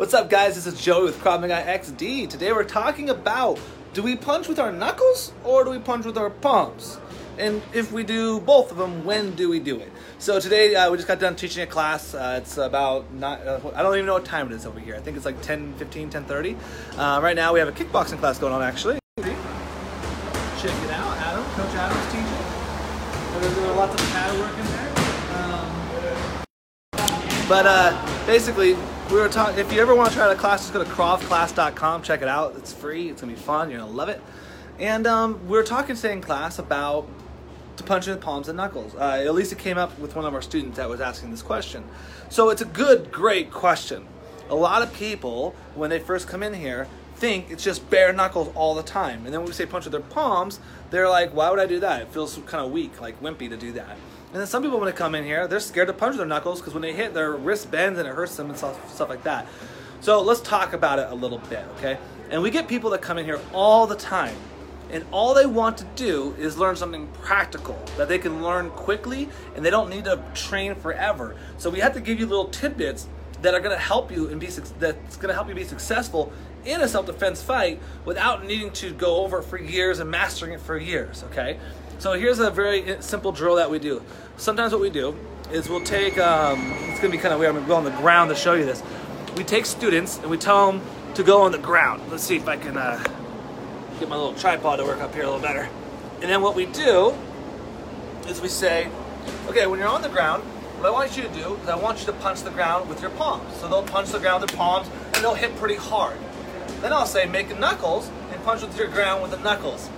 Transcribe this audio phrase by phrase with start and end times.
[0.00, 0.54] What's up, guys?
[0.54, 2.30] This is Joey with Krav Maga XD.
[2.30, 3.58] Today we're talking about
[3.92, 6.98] do we punch with our knuckles or do we punch with our palms?
[7.36, 9.92] And if we do both of them, when do we do it?
[10.18, 12.14] So today uh, we just got done teaching a class.
[12.14, 14.96] Uh, it's about not, uh, I don't even know what time it is over here.
[14.96, 16.56] I think it's like 10, 15, 10, 30.
[16.96, 18.98] Uh, right now we have a kickboxing class going on actually.
[19.18, 21.44] Check it out, Adam.
[21.44, 22.24] Coach Adam's teaching.
[23.38, 24.88] There's uh, lots of pad work in there.
[25.36, 25.68] Um,
[27.50, 28.78] but uh, basically,
[29.10, 29.58] we were talking.
[29.58, 32.02] If you ever want to try the class, just go to kravclass.com.
[32.02, 32.54] Check it out.
[32.56, 33.08] It's free.
[33.08, 33.68] It's gonna be fun.
[33.68, 34.20] You're gonna love it.
[34.78, 37.08] And um, we were talking today in class about
[37.76, 38.94] to punching with palms and knuckles.
[38.94, 41.42] Uh, at least it came up with one of our students that was asking this
[41.42, 41.84] question.
[42.28, 44.06] So it's a good, great question.
[44.48, 46.86] A lot of people, when they first come in here,
[47.20, 49.24] think it's just bare knuckles all the time.
[49.24, 50.58] And then when we say punch with their palms,
[50.90, 52.02] they're like, why would I do that?
[52.02, 53.90] It feels kind of weak, like wimpy to do that.
[54.32, 56.60] And then some people, when they come in here, they're scared to punch their knuckles
[56.60, 59.22] because when they hit, their wrist bends and it hurts them and stuff, stuff like
[59.24, 59.46] that.
[60.00, 61.98] So let's talk about it a little bit, okay?
[62.30, 64.34] And we get people that come in here all the time,
[64.90, 69.28] and all they want to do is learn something practical that they can learn quickly
[69.54, 71.36] and they don't need to train forever.
[71.58, 73.06] So we have to give you little tidbits
[73.42, 76.32] that are going to help you and be that's going to help you be successful
[76.64, 80.60] in a self-defense fight without needing to go over it for years and mastering it
[80.60, 81.58] for years, okay?
[81.98, 84.02] So here's a very simple drill that we do.
[84.36, 85.16] Sometimes what we do
[85.52, 87.90] is we'll take, um, it's gonna be kind of weird, I'm gonna go on the
[87.90, 88.82] ground to show you this.
[89.36, 90.82] We take students and we tell them
[91.14, 92.02] to go on the ground.
[92.10, 93.02] Let's see if I can uh,
[93.98, 95.68] get my little tripod to work up here a little better.
[96.20, 97.14] And then what we do
[98.28, 98.88] is we say,
[99.48, 100.42] okay, when you're on the ground,
[100.78, 103.02] what I want you to do is I want you to punch the ground with
[103.02, 103.56] your palms.
[103.56, 106.16] So they'll punch the ground with their palms and they'll hit pretty hard.
[106.80, 109.90] Then I'll say make knuckles and punch into your ground with the knuckles.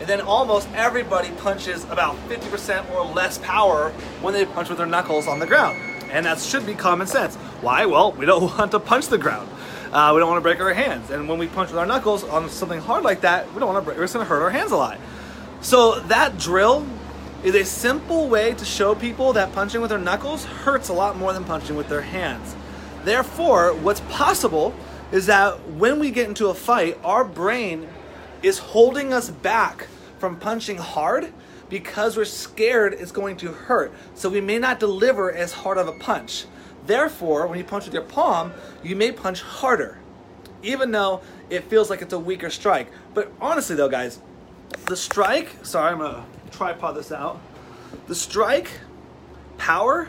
[0.00, 4.86] And then almost everybody punches about 50% or less power when they punch with their
[4.86, 5.78] knuckles on the ground.
[6.10, 7.36] And that should be common sense.
[7.60, 7.86] Why?
[7.86, 9.48] Well, we don't want to punch the ground.
[9.92, 11.10] Uh, we don't want to break our hands.
[11.10, 13.84] And when we punch with our knuckles on something hard like that, we don't want
[13.84, 14.98] to break, it's going to hurt our hands a lot.
[15.60, 16.86] So that drill
[17.44, 21.16] is a simple way to show people that punching with their knuckles hurts a lot
[21.16, 22.56] more than punching with their hands.
[23.04, 24.74] Therefore, what's possible
[25.12, 27.88] is that when we get into a fight, our brain
[28.42, 29.86] is holding us back
[30.18, 31.32] from punching hard
[31.68, 33.92] because we're scared it's going to hurt.
[34.14, 36.44] So we may not deliver as hard of a punch.
[36.86, 39.98] Therefore, when you punch with your palm, you may punch harder,
[40.62, 42.88] even though it feels like it's a weaker strike.
[43.14, 44.20] But honestly, though, guys,
[44.86, 47.40] the strike, sorry, I'm gonna tripod this out.
[48.06, 48.70] The strike
[49.56, 50.08] power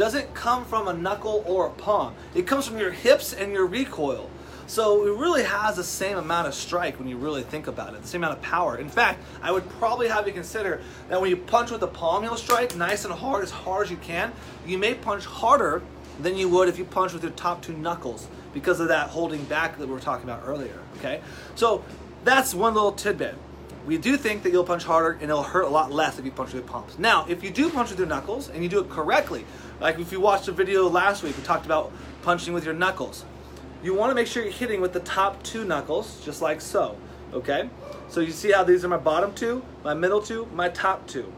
[0.00, 3.66] doesn't come from a knuckle or a palm, it comes from your hips and your
[3.66, 4.30] recoil.
[4.66, 8.00] So it really has the same amount of strike when you really think about it,
[8.00, 8.78] the same amount of power.
[8.78, 10.80] In fact, I would probably have you consider
[11.10, 13.90] that when you punch with a palm heel strike, nice and hard, as hard as
[13.90, 14.32] you can,
[14.66, 15.82] you may punch harder
[16.18, 19.44] than you would if you punch with your top two knuckles because of that holding
[19.44, 20.78] back that we were talking about earlier.
[20.96, 21.20] Okay,
[21.56, 21.84] so
[22.24, 23.34] that's one little tidbit.
[23.86, 26.30] We do think that you'll punch harder and it'll hurt a lot less if you
[26.30, 26.98] punch with your palms.
[26.98, 29.44] Now, if you do punch with your knuckles and you do it correctly,
[29.80, 31.92] like if you watched the video last week, we talked about
[32.22, 33.24] punching with your knuckles
[33.82, 36.96] you want to make sure you're hitting with the top two knuckles, just like so,
[37.32, 37.68] okay?
[38.08, 41.32] So you see how these are my bottom two, my middle two, my top two.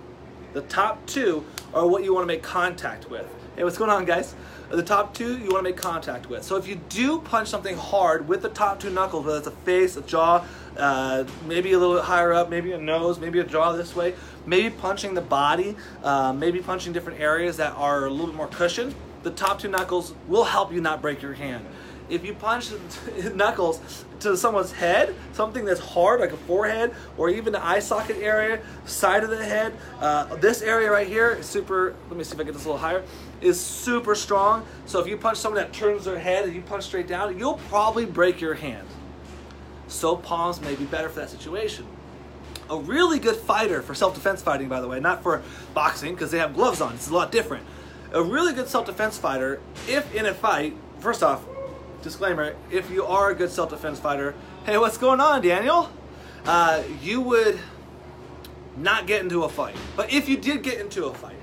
[0.53, 3.27] The top two are what you want to make contact with.
[3.57, 4.35] Hey, what's going on, guys?
[4.71, 6.43] The top two you want to make contact with.
[6.43, 9.51] So if you do punch something hard with the top two knuckles, whether it's a
[9.51, 10.45] face, a jaw,
[10.77, 14.15] uh, maybe a little bit higher up, maybe a nose, maybe a jaw this way,
[14.47, 18.49] maybe punching the body, uh, maybe punching different areas that are a little bit more
[18.49, 21.67] cushioned, the top two knuckles will help you not break your hand
[22.09, 22.71] if you punch
[23.35, 28.17] knuckles to someone's head, something that's hard like a forehead or even the eye socket
[28.19, 32.35] area, side of the head, uh, this area right here is super, let me see
[32.35, 33.03] if I get this a little higher,
[33.41, 34.65] is super strong.
[34.87, 37.59] So if you punch someone that turns their head and you punch straight down, you'll
[37.69, 38.87] probably break your hand.
[39.89, 41.87] So palms may be better for that situation.
[42.71, 45.43] A really good fighter for self-defense fighting, by the way, not for
[45.75, 46.95] boxing because they have gloves on.
[46.95, 47.67] It's a lot different.
[48.13, 51.43] A really good self-defense fighter, if in a fight, first off,
[52.03, 54.35] disclaimer, if you are a good self-defense fighter,
[54.65, 55.91] hey, what's going on, Daniel?
[56.45, 57.59] Uh, you would
[58.77, 59.77] not get into a fight.
[59.97, 61.37] But if you did get into a fight,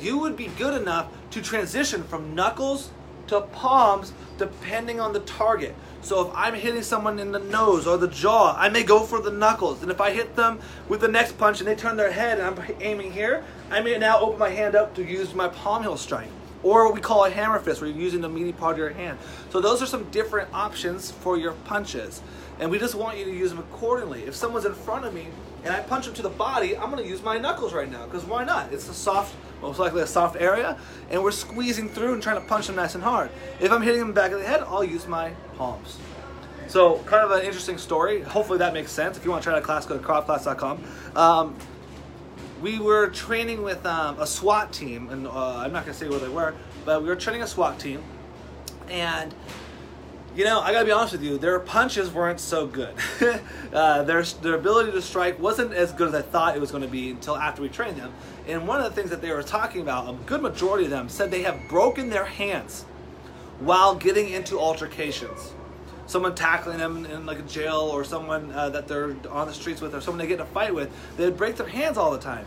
[0.00, 2.90] you would be good enough to transition from knuckles
[3.26, 5.74] to palms depending on the target.
[6.02, 9.20] So if I'm hitting someone in the nose or the jaw, I may go for
[9.20, 9.82] the knuckles.
[9.82, 12.46] And if I hit them with the next punch and they turn their head and
[12.46, 15.96] I'm aiming here, I may now open my hand up to use my palm heel
[15.96, 16.28] strike
[16.64, 18.90] or what we call a hammer fist, where you're using the meaty part of your
[18.90, 19.18] hand.
[19.50, 22.22] So those are some different options for your punches.
[22.58, 24.22] And we just want you to use them accordingly.
[24.24, 25.28] If someone's in front of me
[25.64, 28.24] and I punch them to the body, I'm gonna use my knuckles right now, because
[28.24, 28.72] why not?
[28.72, 30.78] It's a soft, most likely a soft area,
[31.10, 33.30] and we're squeezing through and trying to punch them nice and hard.
[33.60, 35.98] If I'm hitting them back of the head, I'll use my palms.
[36.68, 38.22] So kind of an interesting story.
[38.22, 39.16] Hopefully that makes sense.
[39.16, 40.82] If you want to try that class, go to kravclass.com.
[41.14, 41.56] Um,
[42.64, 46.18] we were training with um, a SWAT team, and uh, I'm not to say where
[46.18, 46.54] they were,
[46.86, 48.02] but we were training a SWAT team,
[48.88, 49.34] and
[50.34, 52.94] you know, I gotta be honest with you, their punches weren't so good.
[53.72, 56.88] uh, their, their ability to strike wasn't as good as I thought it was gonna
[56.88, 58.14] be until after we trained them.
[58.48, 61.10] And one of the things that they were talking about, a good majority of them
[61.10, 62.84] said they have broken their hands
[63.60, 65.52] while getting into altercations.
[66.06, 69.80] Someone tackling them in like a jail or someone uh, that they're on the streets
[69.80, 72.18] with or someone they get in a fight with, they'd break their hands all the
[72.18, 72.46] time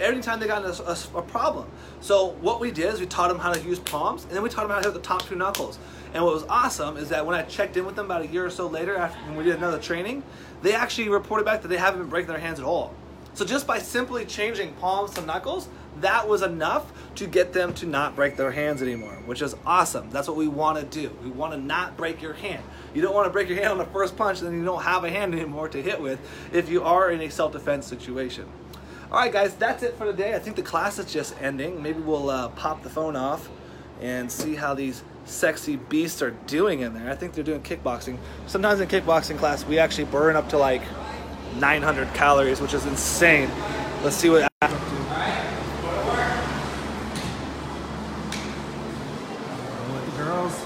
[0.00, 1.68] every time they got a, a, a, problem.
[2.00, 4.48] So what we did is we taught them how to use palms, and then we
[4.48, 5.78] taught them how to hit the top two knuckles.
[6.14, 8.44] And what was awesome is that when I checked in with them about a year
[8.46, 10.22] or so later, after when we did another training,
[10.62, 12.94] they actually reported back that they haven't been breaking their hands at all.
[13.36, 15.68] So just by simply changing palms to knuckles,
[16.00, 20.08] that was enough to get them to not break their hands anymore, which is awesome.
[20.08, 21.14] That's what we want to do.
[21.22, 22.62] We want to not break your hand.
[22.94, 25.04] You don't want to break your hand on the first punch, then you don't have
[25.04, 26.18] a hand anymore to hit with
[26.50, 28.46] if you are in a self-defense situation.
[29.12, 30.34] All right, guys, that's it for today.
[30.34, 31.82] I think the class is just ending.
[31.82, 33.50] Maybe we'll uh, pop the phone off
[34.00, 37.10] and see how these sexy beasts are doing in there.
[37.10, 38.16] I think they're doing kickboxing.
[38.46, 40.80] Sometimes in kickboxing class, we actually burn up to like
[41.56, 43.50] 900 calories, which is insane.
[44.02, 44.48] Let's see what.
[50.16, 50.64] Girls.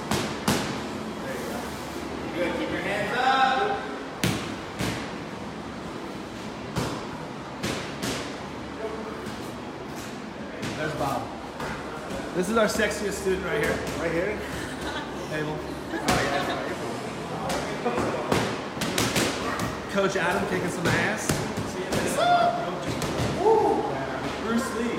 [1.25, 1.61] There you go.
[2.35, 2.59] Good.
[2.59, 3.81] Keep your hands up.
[10.77, 11.23] There's Bob.
[12.35, 13.79] This is our sexiest student right here.
[13.99, 14.39] Right here.
[15.33, 15.59] Abel.
[20.01, 21.27] Coach Adam kicking some ass.
[24.47, 24.99] Bruce Lee.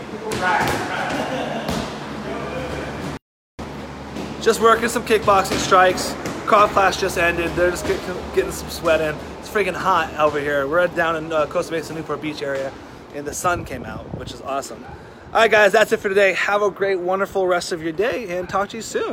[4.43, 6.11] Just working some kickboxing strikes.
[6.45, 7.49] Krav class just ended.
[7.55, 9.15] They're just getting some sweat in.
[9.39, 10.67] It's freaking hot over here.
[10.67, 12.71] We're down in uh, Costa Mesa, Newport Beach area,
[13.15, 14.85] and the sun came out, which is awesome.
[15.33, 16.33] All right, guys, that's it for today.
[16.33, 19.09] Have a great, wonderful rest of your day, and talk to you soon.